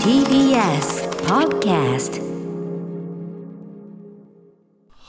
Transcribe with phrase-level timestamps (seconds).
[0.00, 2.16] TBS Podcast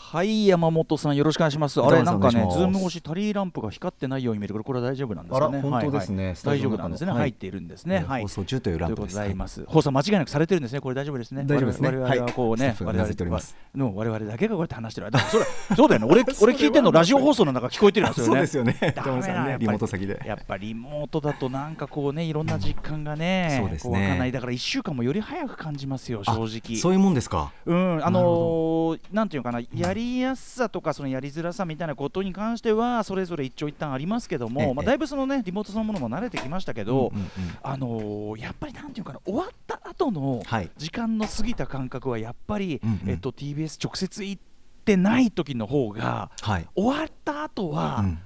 [0.09, 1.81] はい山本さんよろしくお願いします。
[1.81, 5.59] あれ山なんかねズーム越しタリーランプが光ってないように見えるこれこれは大丈夫なんですかね？
[5.59, 6.17] あら本当ですね。
[6.17, 7.19] はいはい大丈夫なんですね、はい。
[7.19, 8.21] 入っているんですね、はい。
[8.21, 10.79] 放送中というランプです放送間違いなくされてるんですね。
[10.79, 11.43] これ大丈夫ですね。
[11.43, 11.89] 大丈夫ですね。
[11.89, 13.41] 我々はこうね、我々は
[13.75, 15.07] の我々だけがこうやって話してる。
[15.29, 16.07] それ そうだよね。
[16.09, 18.31] 俺 俺聞いてるのラジオ放送の中聞こえてるんですよね。
[18.31, 18.93] そうですよね。
[18.95, 20.21] ダメだリモート先で。
[20.25, 24.07] やっぱりリモートだとなんかこうねいろんな実感がね、そうですね。
[24.07, 24.31] かんない。
[24.31, 26.77] だから1週間もより早く感じますよ正直。
[26.77, 27.51] そういうもんですか。
[27.65, 34.73] うん、あのーなんていうのかな、やりやすさとか、そのやりづらさみたいなことに関しては、それぞれ一長一短ありますけども、ええ。
[34.73, 37.23] まあ、だいぶそのね、リモートそのものも慣れてきましたけど、うんうん。
[37.23, 37.29] うん
[37.61, 40.71] あのーやっぱりなんていうのかな、終わった後のはい。
[40.77, 43.09] 時間の過ぎた感覚は、やっぱり、うんうん。
[43.09, 44.41] えっと、TBS 直接行っ
[44.85, 46.67] てない時の方が、はい。
[46.75, 48.19] 終わった後は、うん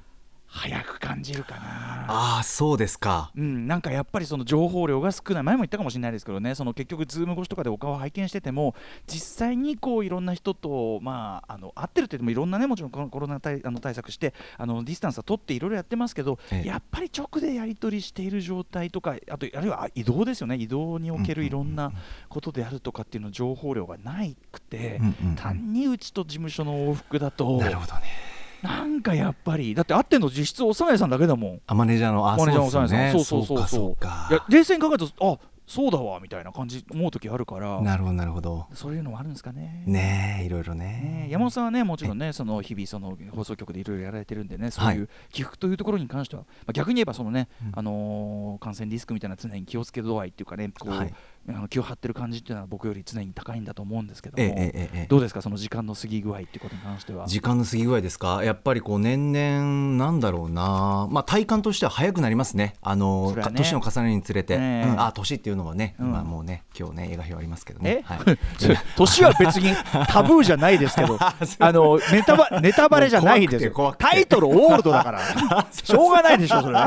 [0.54, 2.06] 早く感じるかな。
[2.10, 3.32] ああそうですか。
[3.38, 5.44] うん、なんかやっぱりその情報量が少ない。
[5.44, 6.56] 前も言ったかもしれないですけどね。
[6.56, 8.76] その結局ズーム越しとかでお顔拝見してても
[9.08, 16.68] 実際にこういろんな人とまああの会ってるって言ってもいろんなねもちろんコロコロナ対あの対策してあのディスタンスは取っていろいろやってますけど、ええ。
[16.68, 20.56] やっぱり直でやり取りしている状態とかあとあるいは移動ですよね。
[20.58, 21.94] 移動におけるいろんな
[22.28, 25.36] ことであるとかっていうの情報量がないくて、うんうんうん。
[25.38, 28.31] 単にうちと事務所の往復だとなるほどね
[28.62, 31.62] なんかやっぱりだって会ってんの実質おさがさんだけだもん。
[31.68, 33.12] あマネージャーのあマネージャーのそうですよね。
[33.12, 34.06] そうそうそうそう。
[34.32, 37.82] いや冷静に考えるとあそうだわみたいな感じ思う時あるから。
[37.82, 38.68] なるほどなるほど。
[38.74, 39.84] そういうのもあるんですかね。
[39.86, 40.86] ねえいろいろね。
[40.86, 47.72] ね山本さんはねもちろんねその日々その放送局でいろいろやられてるんでねそういう起伏というところに関しては、まあ、逆に言えばそのね、うん。
[47.74, 51.14] あのー感染リスクみたいな常に気をつけ度合いっていうかねこう、はい
[51.50, 57.26] あの気を張ってる感じっていうのは僕より常に高いんだと思うんですけども、えええどうですかその時間の過ぎ具合っていうことに関しては？
[57.28, 58.44] 時間の過ぎ具合ですか？
[58.44, 61.08] やっぱりこう年々なんだろうな。
[61.10, 62.76] まあ体感としては早くなりますね。
[62.82, 63.44] あのね。
[63.56, 64.90] 年の重ねにつれて、ええ。
[64.90, 65.02] うん。
[65.02, 66.12] あ年っていうのはね、うん。
[66.12, 67.96] まあもうね今日ね映画表ありますけどえ？
[67.96, 68.20] ね、はい、
[68.96, 69.74] 年は別に
[70.08, 73.96] タブーじゃないですけど あのネタバネタバレじゃないですよ。
[73.98, 75.22] タイトルオールドだから。
[75.72, 76.80] しょうがないでしょそれ。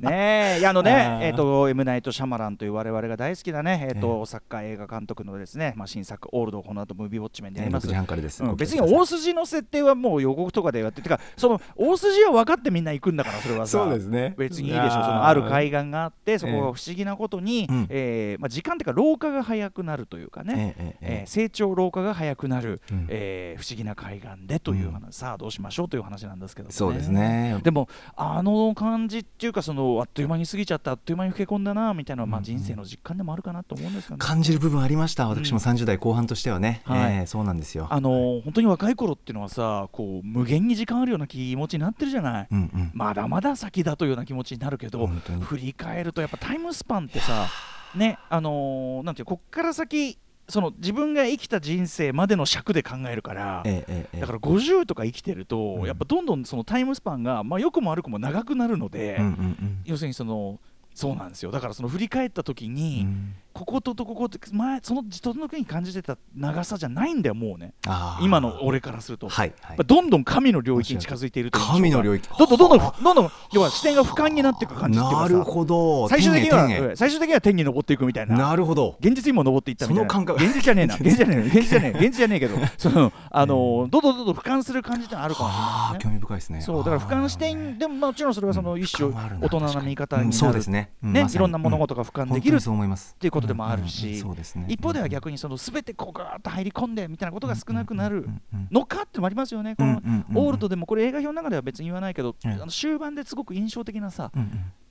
[0.00, 0.58] ねえ。
[0.58, 7.86] いやあのねえっ、と M ナイト・シャマランという我々が大好きなねえっ、と、作家映画監督のですねまあ新作オールドをこの後ムービーウォッチメンでやります。
[7.86, 13.78] 6時半からです、うんご期別に大筋の設定はもう予告とかでやっててかその大筋は分かってみんな行くんだからそれはさ。
[13.84, 14.34] そうですね。
[14.36, 14.90] 別にいいでしょ。
[14.90, 17.86] そのある海岸があってそこが不思議なことに、うん。
[17.88, 23.06] えーまあ、時間っていうか老化が早くなるというかね、えええええー成長老化が早くなる、うん。
[23.08, 27.60] えー不思議な海岸でという話、さあどうしましょうという話なんですけど、ね、そうですね。
[27.62, 34.16] でもあの感じっていうかそのあっという間に過ぎちゃったあっという間に老け込んだなみたいなまあ、うん人生の実感でもあるかなと思うんですよね。
[34.18, 35.28] 感じる部分ありました？
[35.28, 37.12] 私も30代後半としてはね、はい。
[37.12, 37.86] ええそうなんですよ。
[37.90, 42.90] あのー本当に若い頃っていうのはさこう無限に時間あるような気持ちになってるじゃない、うんうん。
[42.94, 47.48] まだまだ先だというような気持ちになるけど振り返るとやっぱタイムスパンってさ
[47.94, 50.18] ねあのーなんていうこっから先
[50.48, 55.86] その自分が生きた人生までの尺で考えるから、ええええだから50とか生きてると、うん。
[55.86, 59.78] やっぱどんどんそのタイムスパンが、まあ、良くも悪くも長くなるので、うんうんうん。
[59.84, 60.58] 要するにその
[60.98, 61.52] そうなんですよ。
[61.52, 63.34] だからその振り返った時に、うん。
[63.52, 67.72] ここととここって前そのその時に感じてた長さじゃないんだよもうね。
[68.20, 69.76] 今の俺からすると、はい、はい。
[69.76, 72.28] ぱどんどん神の領域に近づいているという神の領域。
[72.36, 76.08] どんどんどんどんどんどん要は視点が俯瞰になっていく感じっていうなるほど。
[76.08, 78.36] 最終的には最終的には天に登っていくみたいな。
[78.36, 78.96] なるほど。
[79.00, 80.10] 現実にも登っていったみたいな。
[80.10, 80.44] その感覚。
[80.44, 80.94] 現実じゃねえな。
[80.98, 81.90] 現実じゃねえ現実じゃねえ。
[81.90, 82.56] 現実じゃねえけど。
[82.78, 85.98] そのあのどんどんどんどん俯瞰する感じってあるかもしれあないね。
[85.98, 86.60] あ興味深いですね。
[86.60, 90.32] そうだから俯瞰視点でももちろんそれはその一種大人な見方になる、うん。
[90.32, 91.12] そうですねうん。
[91.12, 94.66] ねいろんな物事が俯瞰できるっていうことでもあるしね。
[94.68, 98.28] 一方では逆にその全てこうガーッと入り込んでみたいなことが少なくなる
[98.70, 100.00] のかってのもありますよね、この
[100.34, 104.30] オールドでもこれ映画表の中では別に言わないけど、うんあの終盤ですごく印象的なさ、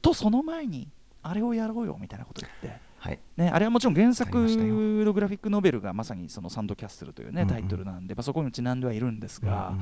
[0.01, 0.89] とその前に
[1.23, 2.87] あれをやろうよみたいなこと言って。
[2.99, 3.19] はい。
[3.37, 9.73] ね、あれはもちろん原作のグラフィックノベルがまさにそのサンドキャッスルという、ねタイトルなんで、まあ、そこにちなんではいるんですが、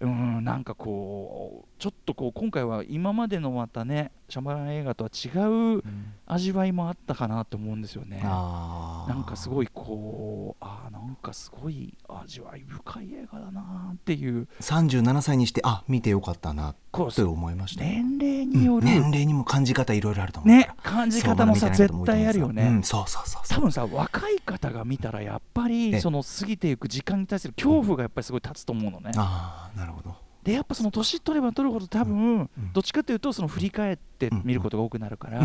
[0.00, 5.82] うんなんかこうちょっとこう今回は今までのまたねシャマラン映画とは違ううん。
[6.26, 8.22] 味わいもあったかなと思うんですよね。
[8.24, 9.12] あー。
[9.12, 14.48] なんかすごいこうあーなんかすごい味わい深い映画だなっていう。
[14.62, 17.84] 37歳にしてあ見てよかったなこうと思いました。
[17.84, 23.58] 年齢による、年齢にも感じ方いろいろあると思うね感じ方もさ絶対あるよね、うんそうそうそうそう。
[23.58, 29.10] 多分さ若い方が見たらやっぱりえその過ぎていく時間に対する恐怖がやっぱりすごい立つと思うのね。
[29.14, 32.50] ああなるほどでやっぱその年取れば取るほど多分うん。
[32.72, 35.40] どっちかというとその振り返って見ることが多くなるから、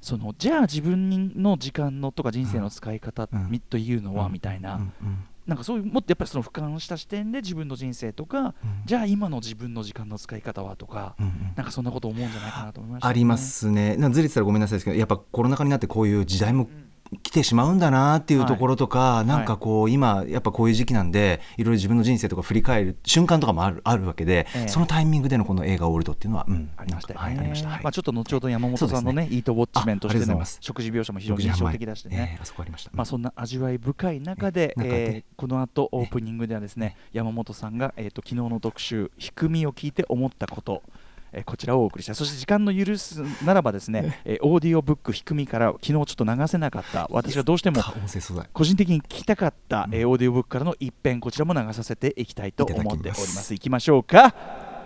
[0.00, 4.32] そのじゃあ自分の時間のとか人生の使い方というのはうん。
[4.32, 4.80] みたいな、
[5.46, 8.54] なんかそういうもっとやっぱりその俯瞰した視点で自分の人生とか、
[8.86, 11.16] じゃあ今の自分の時間の使い方はとか、
[11.54, 13.36] なんかそんなこと思うんじゃないかなと思いました、ありま。
[13.36, 16.68] すね、なずれてたらごめんなさいですけど、やっぱコロナ禍になってこういう時代も
[17.22, 24.68] 来てしまうんだなっていうところとか、なんかこう、今、やっぱこういう時期なんで、いろいろ自分の人生とか振り返る瞬間とかもあるあるわけで、ええ。
[24.68, 27.26] そのタイミングでのこの映画オールドっていうのは、うんありましたよね。
[27.26, 27.68] はい、ありました。
[27.68, 27.82] はい。
[27.82, 29.28] まあちょっと後ほど山本さんのね、ね。
[29.30, 32.34] イートウォッチメンとしての食事描写も非常に印象的だしてね。
[32.34, 32.90] ええあそこありました。
[32.94, 40.82] まあ、そんな味わい深い中で、え中でえーこの後オープニングではですね、山本さんが、えー、と昨日の特集「ひくみ」を聞いて思ったこと、
[41.34, 42.14] えーこちらをお送りした。
[42.14, 47.06] そして時間の許すならばですね、えーオーディオブック「ひくみ」から昨日ちょっと流せなかった。
[47.10, 47.82] 私がどうしても
[48.52, 53.44] 個人的に聞きたかった、えーオーディオブックからの一編こちらも流させていきたいと思っております。
[53.44, 54.34] すいきましょうか。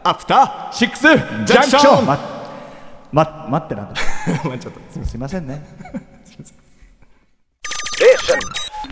[0.04, 2.18] アフタシックスジャンクションま
[3.12, 3.94] ま待ってなんだ。
[4.44, 5.64] ーちょっとすいませんね。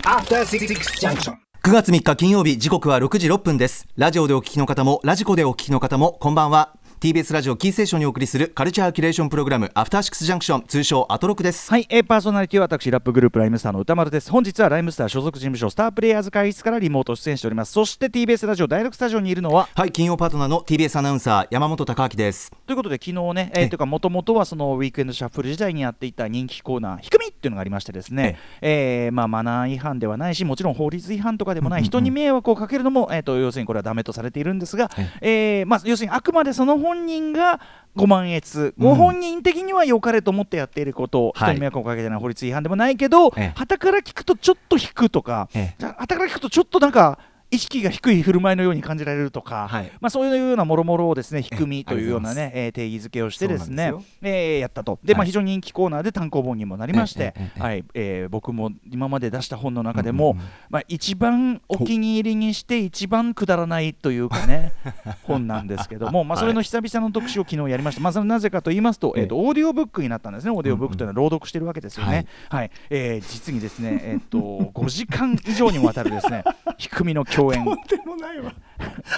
[0.05, 0.67] After Six
[1.01, 1.35] Junction.
[1.63, 3.87] 9月3日金曜日時刻は6時6分です。
[3.97, 11.71] ラジオでお聞きの方もラジコでお聞きの方もこんばんは TBS ラジオキーステーションにお送りするカルチャーキュレーションプログラムアフターシックスジャンクション通称アトロクです。
[11.71, 14.31] はい、えーパーソナリティは私ラップグループライムスターの歌丸です。
[14.31, 17.73] 本日はライムスター所属事務所スタープレイヤーズ会議室からリモート出演しております。
[17.73, 22.51] そして TBS ラジオ第6スタジオにいるのははい金曜パートナーの TBS アナウンサー山本貴明です。
[22.67, 34.91] ということで昨日ね、えー、というかもともとはそのウィークエンドシャッフル時代にやっていた人気コーナー「ひくみ」っていうのがありましてですね、えーまあ、マナー違反ではないしもちろん法律違反とかでもない、人に迷惑をかけるのも、えー、と要するにこれはダメとされているんですが、
[35.21, 37.61] えーまあ、要するにあくまでその本人が
[37.97, 41.51] ご満悦、ご本人的には良かれと思ってやっていること、はい。
[41.51, 43.53] 人に迷惑をかけてない法律違反でもないけど、ええ。
[43.57, 45.75] 旗から聞くとちょっと引くとか、ええ。
[45.79, 47.19] じゃあ旗から聞くとちょっとなんか
[47.51, 49.93] 意識が低い振る舞いのように感じられるとか、はい。
[50.01, 54.99] まあ、そういうようなもろもろをですねえ低みというようなね、えー定義づけをしてですねえーやったと。
[55.05, 57.85] で、まあ、はい非常に人気コーナーで単行本にもなりまして、はい。
[57.95, 60.37] えー僕も今まで出した本の中でも、
[60.69, 64.73] まあ、一番お気に入りにして一番くだらないというかね
[65.23, 70.51] 本なんですけども、まあ、それの久々の特集を昨日やりました、まあ、それなぜかと言いますと,、えー、とオーディオブックになったんですね。
[70.51, 72.71] オーディオブックというのは朗読してるわけですよね、はい。
[72.91, 74.39] えー実にですね、えー、と
[74.75, 76.45] 5時間以上にもわたるですね
[76.79, 77.65] 低みの共演。
[77.65, 78.53] でもないわ。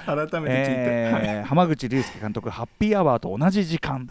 [0.05, 4.09] 改めえー浜口竜介監督、ハッピーアワーと同じ時間。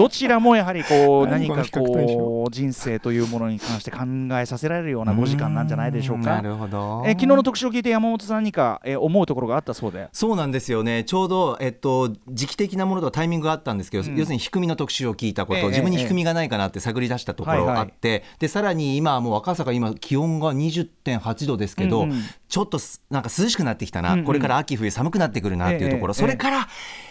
[0.00, 3.98] どちらもやはりこう 何か何こう人生というものに関して考
[4.40, 6.36] えさせられるような5時間なんじゃないでしょうか。
[6.36, 7.02] なるほど。
[7.04, 10.08] えー昨日の特集を聞いて山本さん何か、えー思うところがあったそうで。
[10.12, 11.04] そうなんですよね。
[11.04, 14.16] ちょうど、えっと、時期的なものとはタイミングがあったんですけど、うん。
[14.16, 22.22] 要するに低みの特集を聞いたこと、ええ自分に低みがないかなって探り出したところがあって、でさらに今はもう赤坂今気温が20.8度ですけど、うんうん。
[22.48, 24.24] ちょっとすなんか涼しくなってきたな、うんうん。
[24.24, 26.20] これから秋冬寒くなってくるなっていうところ、ええ。
[26.20, 26.68] それから、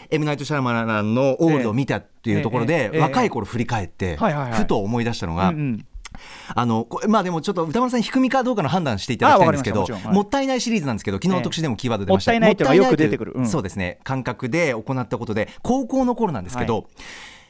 [0.10, 4.18] エムナイト・シャーマランのオールドを見たっていうところで、若い頃振り返って、
[4.54, 5.54] ふと思い出したのが、
[6.56, 13.34] あのまあでもちょっと歌丸さん低みかどうかの判断していただきたいんですけどもったいないシリーズなんですけど昨日の特集でもキーワード出ました、ええもったいないっていうのがよく出てくる。
[13.34, 13.48] もったいないといううん。
[13.48, 14.00] そうですね。
[14.04, 16.86] 感覚で行ったことで高校の頃なんですけど、はい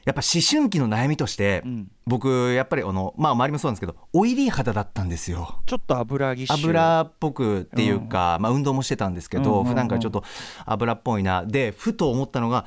[0.10, 1.92] やっぱ思春期の悩みとして、うん。
[2.08, 5.62] 僕やっぱりあのまあ周りもそうなんですけどオイリー肌だったんですよ。
[5.68, 9.66] ちょっと油ぎっ油っぽくっていうか、まあ、運動もしてたんですけど、うんうんうん。
[9.68, 10.24] 普段からちょっと
[10.66, 11.46] 油っぽいな。
[11.46, 12.66] でふと思ったのが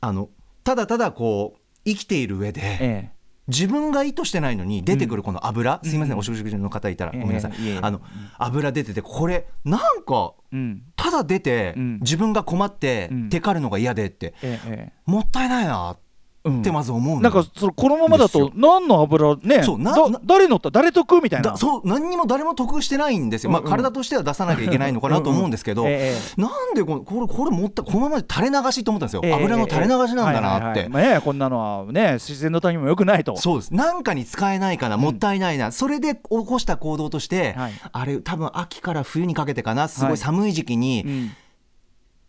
[0.00, 0.30] あの
[0.64, 3.10] ただただこう生きている上で、え
[3.50, 7.20] 自分が意図してないのに出てくるこの油、すいません、お食事の方いたらええ。
[7.20, 8.00] ごめんなさい、いえあの
[8.38, 10.82] 油出ててこれなんかえうん。
[10.96, 11.98] ただ出て、うん。
[12.00, 13.28] 自分が困って、うん。
[13.28, 14.34] テカるのが嫌でって。
[14.42, 16.09] えええもったいないなえうん
[16.48, 19.94] ってまず思うのなんかそのこのままだと何の油ねそうな
[20.24, 21.50] 誰乗った誰得みたいな。
[21.50, 30.64] だそう何にも誰も得してないんですよ、まあ、体としては出さなきゃいけないのかなと思うんですけど、なんでこれこれこれもったこのままで垂れ流しと思ったんですよ、ええ油の垂れ流しなんだなって。
[30.64, 30.88] はいはいはい。
[30.88, 33.36] まあねこんなのはね自然のためにも良くないと。
[33.36, 33.74] そうです。
[33.74, 37.72] なんかに使えないかな、もったいないな、それで起こした行動として、はい。
[37.92, 40.16] あれ、多分秋から冬にかけてかな、すはいごい。
[40.16, 41.30] 寒い時期に、うん。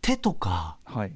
[0.02, 1.12] 手とかはい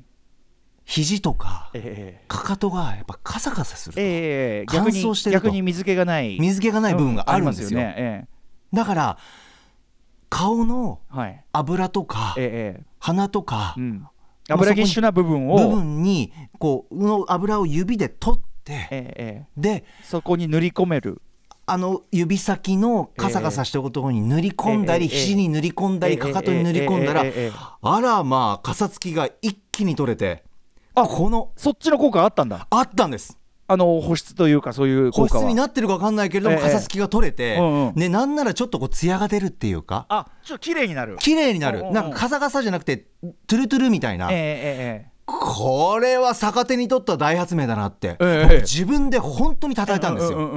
[0.86, 6.38] 肘とか、ええかかとがやっぱカサカサすると、ええ乾燥してると逆に水気がない。
[6.40, 7.80] 水気がない部分があるんですよ。
[7.80, 7.94] うね。
[7.98, 8.24] え
[8.72, 9.18] だから、
[10.30, 11.00] 顔の
[11.52, 14.06] 油とか、えええ鼻とか、えうん。
[14.48, 15.56] 油ぎっしゅな部分を。
[15.56, 21.20] 部分に、こう、の油を指で取って、で、そこに塗り込める。
[21.68, 27.24] あの指先のカサカサしたところに塗り込んだり、肘に塗り込んだり、ええかかとに塗り込んだら、
[27.82, 30.44] あらまあ、かさつきが一気に取れて、
[30.96, 32.66] あこの、そっちの効果あったんだ。
[32.70, 33.38] あったんです。
[33.68, 36.62] あの保湿というかそういう効保湿になってるか分かんないけれども、ええ。
[36.62, 37.94] かさつきが取れて、うんうん。
[37.94, 41.16] ね、なんならちょっとこう、艶が出るっていうか、あちょっと綺麗になる。
[41.18, 41.80] 綺麗になる。
[41.80, 41.94] うんうんうん。
[41.94, 43.08] なんかカサカサじゃなくて、
[43.46, 44.30] トゥルトゥルみたいな。
[44.30, 44.38] ええ。
[44.38, 50.48] えええこれは逆手に取った大発明だなって、ええ僕自分で本当に叩いたんですよ。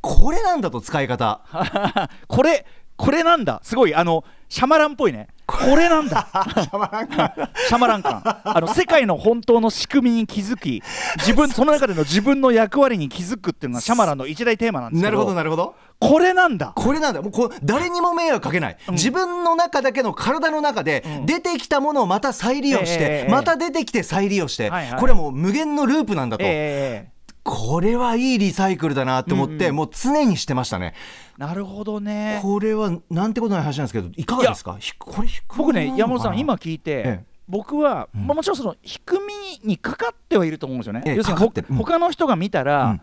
[0.00, 1.40] これなんだと使い方。
[2.28, 2.64] これ
[3.02, 3.60] これなんだ。
[3.64, 5.26] すごいあのシャマランっぽいね。
[5.44, 6.28] これなんだ。
[6.54, 7.32] シャマラン感
[7.66, 10.84] シャマラン感あの世界の本当の仕組みに気づき
[11.16, 15.74] 自分 その中での自分の役割に気づくっていうのがシャマランの一大テーマなんですけどなるほどなるほど。
[15.98, 16.72] これなんだ。
[16.76, 17.22] これなんだ。
[17.22, 21.26] もうこう誰にも迷惑かけない、自分の中だけの体の中でうん。
[21.26, 25.00] 出てきたものをまた再利用して、ええまた出てきて再利用して、はいはい。
[25.00, 27.11] これはもう無限のループなんだと、ええ
[27.44, 29.76] これはいいリサイクルだなって思って、うんうん。
[29.76, 30.94] もう常にしてましたね。
[31.38, 32.38] なるほどね。
[32.42, 34.76] これはなんてことない話なんですけどいかがですか？
[34.78, 37.24] ひこれ僕ね山本さん今聞いて、ええ。
[37.48, 38.26] 僕は、うん。
[38.26, 39.20] まあ、もちろんその仕組
[39.62, 41.66] みにかかってはいると思うんですよね、ええ要するにかかってる。
[41.68, 41.76] うん。
[41.76, 43.00] ほ他の人が見たら、うん。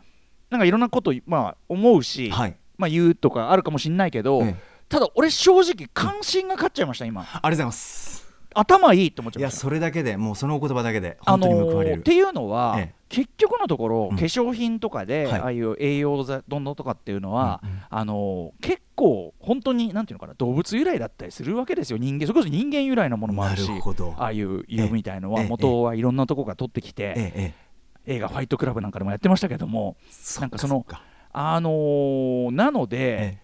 [0.49, 2.55] なんかいろんなこと、まあ、思うし、はい。
[2.77, 4.55] まあ、言うとかあるかもしれないけど、ええ。
[4.87, 7.21] ただ俺正直関心が勝っちゃいました今。
[7.21, 8.18] ありがとうございます
[8.53, 12.99] 頭いいって思っちゃいやいましたそれだけでもうそのお言葉だけであ本当に報わのれる、ーっていうのは、ええ。
[13.09, 17.81] 結局のところ、うん化粧品とかで、はいああいう栄養剤どんどんとかっていうのは、うんうん。
[17.89, 21.97] あのー結構本当になんていうのかな動物由来だったりするわけですよ。
[21.97, 23.69] 人間それこそ人間由来のものもあるし
[24.17, 25.47] ああいう湯みたいのはええ。
[25.47, 27.53] 元はいろんなとこが取ってきて、
[28.05, 29.95] 映画「ファイトクラブ」なんかでもやってましたけども
[30.39, 30.85] なんかその
[31.31, 33.37] あのーなので、え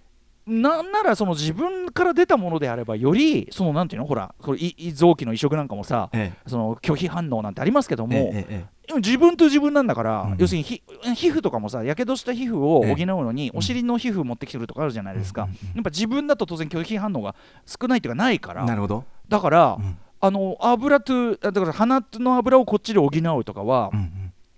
[0.48, 4.60] なんならその自分から出たものであればよりそのなんていうのほらこれ
[4.92, 6.50] 臓器の移植なんかもさ、ええ。
[6.50, 8.66] その拒否反応なんてありますけども、え
[8.98, 10.38] 自分と自分なんだから、うん。
[10.38, 10.84] 要するにひ
[11.16, 12.96] 皮膚とかもさやけどした皮膚をええ。
[12.96, 13.58] 補うのに、うん。
[13.58, 17.36] お尻の皮膚持ってきてるとかあるじゃないですか、やっぱ自分だと当然拒否反応が
[17.66, 19.98] 少ないっていうかないからなるほど、だから、うん。
[20.22, 24.12] あの油とだから鼻の油をこっちで補うとかはう、んうん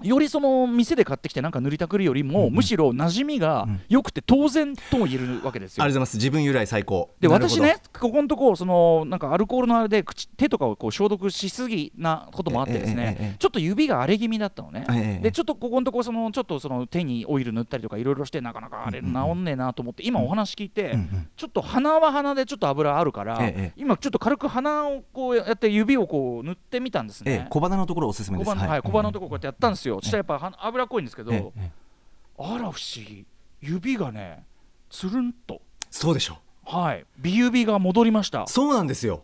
[0.04, 3.82] よりその店で買ってきてなんか塗りたくるよりも、むしろ馴染みがうん。
[3.90, 5.84] 良くて当然とも言えるわけですよ。
[5.84, 6.18] ありがとうございます。
[6.18, 7.10] 自分由来最高。
[7.20, 20.98] で私ね、ここのとこそのなんかアルコールのあれで口手とかをこう消毒しすぎなこともあってですね、ちょっと指が荒れ気味だったのね、ええでちょっとここのとこそのちょっとその手にオイル塗ったりとかいろいろしてなかなかあれ治うんねえなと思って今お話聞いて、
[21.36, 27.32] ちょっと鼻は鼻でちょっと油あるから、ええ今ちょっと軽く鼻をこうやって指をこう塗ってみたんですね。
[27.32, 28.48] ええ小鼻のところおすすめです。
[28.48, 30.02] 小鼻はい、小鼻のところこうやってやったんですよ、ええ。
[30.02, 33.26] そしたらやっぱは油っこいんですけど、あら不思議。
[33.62, 34.46] 指がね
[34.90, 35.62] つるんと。
[35.90, 36.38] そうでしょ。
[36.66, 37.06] はい。
[37.18, 38.46] 美指が戻りました。
[38.48, 39.24] そうなんですよ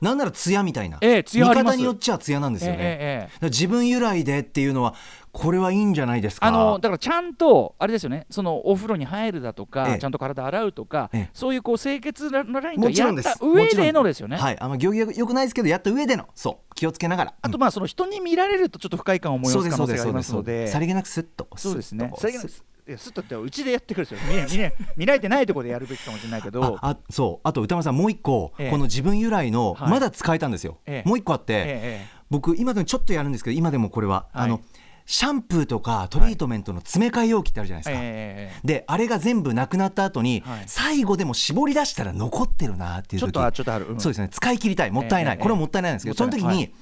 [0.00, 1.76] なんなら艶みたいな、ええ艶あります。
[1.78, 4.94] 見方によっちゃ艶なんですよね、ええええだから自分由来でっていうのは
[5.32, 6.46] これはいいんじゃないですか。
[6.46, 8.26] あのだからちゃんとあれですよね。
[8.30, 9.98] そのお風呂に入るだとか、ええ。
[9.98, 11.30] ちゃんと体洗うとか、ええ。
[11.34, 14.20] そういうこう清潔なラインとやった上でのです。
[14.20, 14.56] よね、はい。
[14.58, 16.26] あんま行儀よくないですけどやった上での。
[16.34, 16.74] そう。
[16.74, 17.34] 気をつけながら。
[17.42, 19.42] あとまあその人に見られるとちょっと不快感をうん。
[19.42, 20.68] 催そうです可能性がありますので。
[20.68, 21.48] さりげなくスッと。
[21.56, 22.12] そうですね。
[22.16, 22.50] さりげなく
[22.88, 24.32] いやすっとってうちでやってくるんですよ。
[24.32, 26.78] 見え見え見られてないところでやるべきかもしれないけど。
[26.80, 27.48] ああそう。
[27.48, 28.70] あと歌丸さんもう一個、ええ。
[28.70, 29.90] この自分由来の、はい。
[29.90, 31.08] まだ使えたんですよ、ええ。
[31.08, 34.44] もう一個あって、ええ僕今でもちょっとやるんですけど今でもこれは、はい。
[34.44, 34.60] あの
[35.04, 40.62] シャンプーとかトリートメントの詰め替え容器ってあるじゃないですか、であれが全部なくなった後に、はい。
[40.66, 43.26] 最後でも絞り出したら残ってるなっていう時。
[43.26, 44.00] ちょっとあちょっとある、うん。
[44.00, 44.28] そうですね。
[44.28, 44.92] 使い切りたい。
[44.92, 46.72] もったいない、ええこれはもったいないんですけど、ええその時に、はい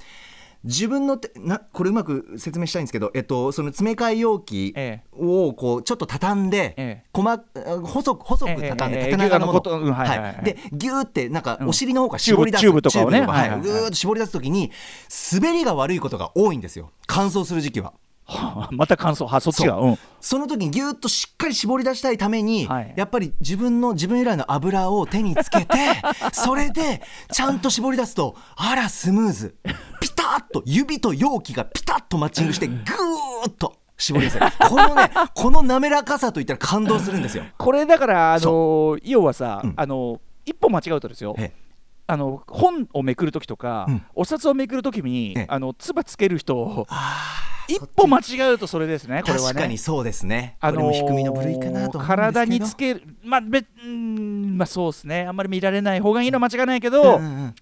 [0.64, 7.10] 自分の手なこれうまく説明したいんですけど、えっと、その詰め替え容器えをこうちょっと畳んで、ええ。
[7.12, 7.38] 細
[7.82, 10.44] 細く細く畳んで、ええええ縦長のもの、ええあのことうんはいはいはい。
[10.44, 11.68] でギューってなんかうん。
[11.68, 13.26] お尻の方から絞り出す、チューブチューブとかをね。
[13.26, 14.72] はいぐーっと絞り出す時に
[15.32, 16.90] 滑りが悪いことが多いんですよ。
[17.06, 17.92] 乾燥する時期は。
[18.26, 19.78] はあまた乾燥はそっちが。
[19.78, 19.86] う。
[19.86, 19.98] ん。
[20.20, 22.94] その時にぎゅーっとしっかり絞り出したいために、はい。
[22.96, 25.76] やっぱり自分の自分由来の油を手につけて
[26.32, 29.56] それでちゃんと絞り出すとあらスムーズ。
[30.00, 32.78] ピタッと指と容器がピタッとマッチングしてぐー
[33.50, 34.46] っと絞り出せる。
[34.68, 37.44] このね この滑らかさといったら感動するんですよ。
[37.58, 39.74] これだからあの要はさ、うん。
[39.76, 41.34] あの一歩間違うとですよ。
[41.38, 41.52] え
[42.06, 44.02] あの本をめくるときとか、うん。
[44.14, 45.46] お札をめくるときにええ。
[45.48, 46.86] あの唾つける人を
[47.66, 49.46] 一歩間違うとそれですねこれはね。
[49.46, 50.56] 確かにそうですね。
[50.60, 53.02] あのーこれも仕組みの部類かなと体につける。
[53.22, 55.26] まあべうーんまあそうですね。
[55.26, 57.54] あんまり見られない方がいいのは間違いないけど、うんうんうん。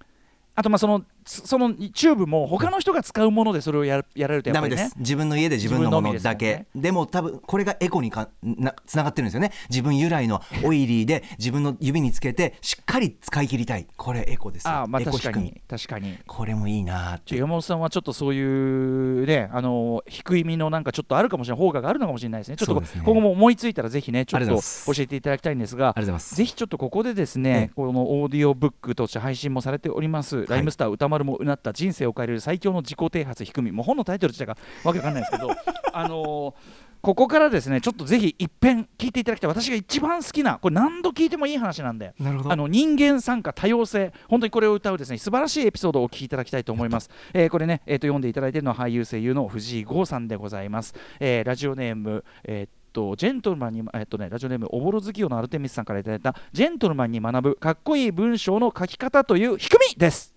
[0.55, 4.83] あとまあそのそそのチューブも他の人が使うものでそれをやるやられるとやっぱりね。
[4.83, 4.95] です。
[4.99, 6.67] 自分の家で自分のものだけ。
[6.75, 9.53] 自で,、も多分これがエコにかなつながってるんですよね。
[9.71, 13.87] 自分由来のオイリーで 自分の指につけてしっかり使い切りたい。
[13.97, 14.73] これエコですよ。
[14.73, 16.19] ああまあ確かに確かに。
[16.27, 17.37] これもいいなーって。
[17.37, 22.57] 山本さんはちょっとそういうねあの低みのなんかちょっとあるかもしれない方があるのかもしれないですね。
[22.57, 27.71] ちょっとね今後も思いついたらぜひねちょっと教えていただきたいんですがぜひちょっとここでですね、ええ。
[27.75, 35.51] このオーディオブックとして配信もされております、 RHYMESTER宇多丸も唸った人生を変えれる最強の自己啓発低みもう本のタイトル自体がわけわかんないですけど
[35.93, 36.55] あのー
[37.03, 39.51] ここからですねちょっとぜひ一遍聞いていただきたい。
[39.51, 42.53] 私が一番好きなこれ何度聞いてもいい話なんでなるほど。
[42.53, 60.32] あの人間参加多様性本当にこれを歌うですね素晴らしいエピソードをお聞きいただきたいと思います、えーこれね、えーと読んでいただいているのは俳優声優の藤井剛さんでございます、えーラジオネーム、えーとジェントルマンに、えっとね、ラジオネームおぼろ月夜のアルテミスさんからいただいたジェントルマンに学ぶかっこいい文章の書き方という仕組みです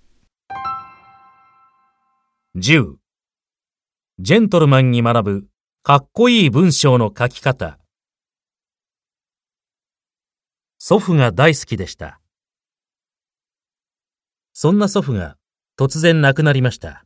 [2.57, 2.95] 10
[4.17, 5.47] ジェントルマンに学ぶ
[5.83, 7.79] かっこいい文章の書き方。
[10.77, 12.21] 祖父が大好きでした。
[14.53, 15.35] そんな祖父が
[15.77, 17.03] 突然亡くなりました。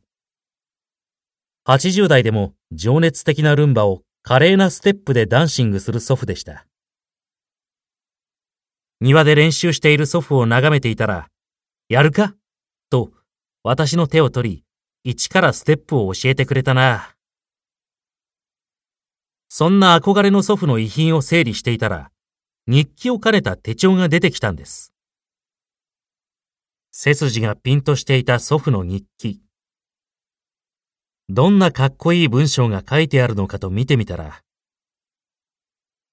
[1.66, 6.64] 80代でも情熱的なルンバを華麗なステップでダンシングする祖父でした。
[9.00, 11.26] 庭で練習している祖父を眺めていたら
[11.88, 12.36] やるか？
[12.88, 13.10] と
[13.64, 14.64] 私の手を取り
[15.02, 17.14] 一からステップを教えてくれたな。
[19.48, 22.10] そんな憧れの祖父の遺品を整理していたら、
[22.66, 24.92] 日記を兼ねた手帳が出てきたんです。
[26.92, 29.40] 背筋がピンとしていた祖父の日記。
[31.28, 34.42] どんなかっこいい文章が書いてあるのかと見てみたら、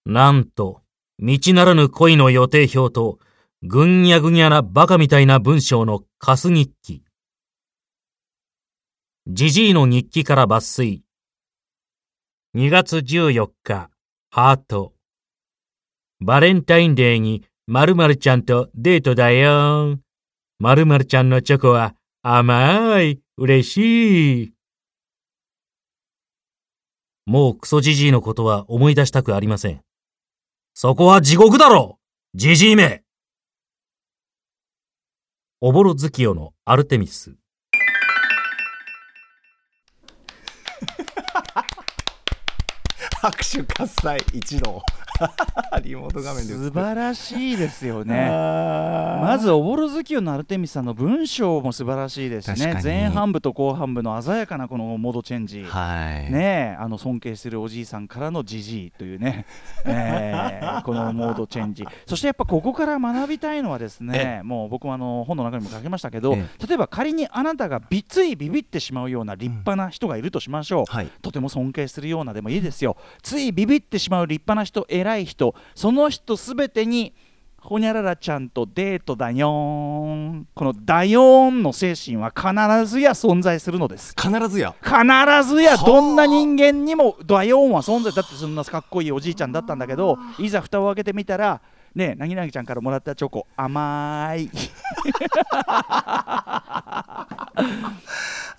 [0.06, 0.82] なんと、
[1.20, 3.20] 道ならぬ恋の予定表と、
[3.64, 7.04] ぐんにゃぐにゃなバカみたいな文章のカス日記。
[9.30, 11.04] ジジイの日記から抜粋。
[12.56, 13.90] 2月14日、
[14.30, 14.94] ハート。
[16.22, 20.00] バレンタインデーに〇〇ちゃんとデートだよ。
[20.60, 24.54] 〇〇ちゃんのチョコは甘い、嬉しい。
[27.26, 29.82] もうクソジジイのことは思い出したくありません。
[30.74, 32.00] そこは地獄だろ
[32.34, 33.04] ジジイめ
[35.60, 37.36] おぼろ月夜のアルテミス。
[43.30, 44.82] 拍手喝采一同。
[45.84, 48.16] リモート画面で素晴らしいですよね。
[48.16, 56.32] ねまずおぼろ月夜のアルテミスさんの文章も素晴らしいですしね前半部と後半部の鮮やかなこのモードチェンジ、はい。
[56.32, 59.46] ねえあの尊敬するおじいさんからのじじいというね、
[59.86, 61.86] えーこのモードチェンジ。
[62.06, 71.10] そしてやっぱここから学びたいのはですねもう僕もあの本の中にも書きましたけどえ例えば仮にあなたがびついビビってしまうような立派な人がいるとしましょう、はい。
[71.22, 72.98] とても尊敬するようなでもいいですよ。
[73.22, 77.14] ついビビってしまう立派な人偉い人その人すべてに
[77.60, 80.48] ほにゃららちゃんとデートだよーん。
[80.54, 82.50] このだよーんの精神は必
[82.86, 84.16] ずや存在するのです。
[84.18, 84.74] 必ずや。
[84.82, 84.96] 必
[85.44, 88.14] ずやどんな人間にもダヨーンは存在。
[88.14, 91.60] だってそんなかっこいいおじいちゃんだったんだけどいざ蓋を開けてみたら
[91.94, 94.50] ねえなぎなぎちゃんからもらったチョコ甘い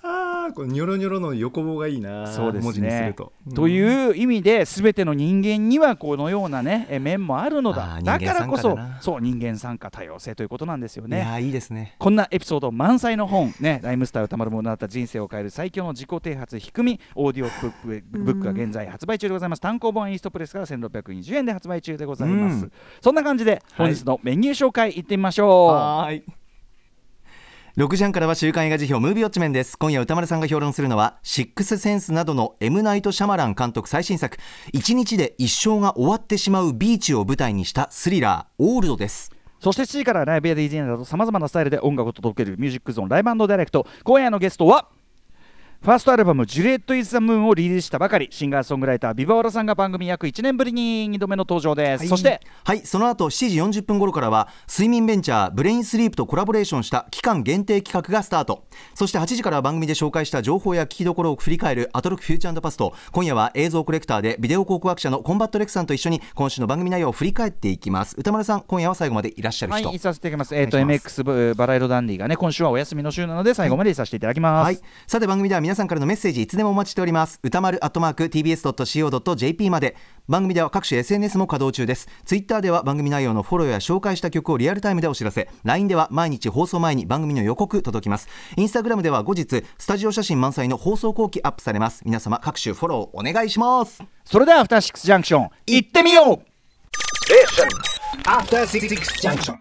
[0.01, 2.65] ああこのニョロニョロの横棒がいいなそうですね。
[2.65, 3.33] 文字にすると。
[3.53, 9.01] という意味で全ての人間にはこのようなねえ面もあるのあだーだからこそ人間参加だな。
[9.01, 11.17] そう人間参加多様性ということなんですよね。
[11.17, 11.95] いやーいいですね。
[11.99, 19.59] こんなエピソード満載の本、ね、ライムスター歌丸物語った人生を変える最強の自己啓発仕組みオーディオブックブックが現在発売中でございます。
[19.59, 22.71] 単行本イーストプレスから1620円で発売中でございます、うん。
[23.01, 26.23] そんな感じで本日のメニュー紹介いってみましょう、はーい
[27.79, 29.77] 6時半からは週刊映画時評ムービーウォッチメンです。
[29.77, 34.37] 今夜宇多丸さんが評論するのはシックスセンスなどの M ナイト・シャマラン監督最新作。
[34.73, 39.31] 一日で一生が終わってしまうビーチを舞台にしたスリラーオールドです。
[39.61, 43.87] そして7時からライブや DJ などさまざまなスタイルで音楽を届けるミュージックゾーンライブダイレクト。
[44.03, 44.89] 今夜のゲストは
[45.81, 48.27] ファーストアルバム「ジュレット・イズ・ザ・ムーン」をリリースしたばかり。
[48.31, 58.65] シンガーソングライタービバオラさんが番組約1年ぶりに2度目の登場です、そしてはいその後7時40分頃からは睡眠ベンチャーブレインスリープとコラボレーションした期間限定企画がスタート。
[58.93, 62.93] そして8時からは番組で紹介した情報や聞きどころを振り返るアトロクフューチャーパスト。
[63.13, 68.15] 今夜は映像コレクターでビデオ考古学者のコンバットレックさんと一緒に今週の番組内容を振り返っていきます。
[68.17, 70.53] 宇多丸さん今夜は最後までいらっしゃる人、はい、いさせていきます。
[70.53, 74.65] えっ、と、お願いします MX バラ色ダンディがね、今週はお休みの週なので、最後までいさせていただきます。
[74.65, 77.39] はい、さて番組では皆さんからのメッセージいつでもお待ちしております。
[77.43, 79.95] 宇多丸アットマーク TBS.CO.JP まで。
[80.27, 82.07] 番組では各種 SNS も稼働中です。
[82.25, 85.47] ツイッターでは番組内容のフォローや紹介した曲をリアルタイムでお知らせ。
[85.63, 88.29] LINE では毎日放送前に番組の予告届きます。
[88.57, 92.01] インスタグラムでは後日スタジオ写真満載の放送後期アップされます。
[92.03, 94.01] 皆様各種フォローお願いします。
[94.25, 96.39] それでは、アフターシックスジャンクション、行ってみよう。
[98.25, 98.89] After Six
[99.21, 99.55] Junction.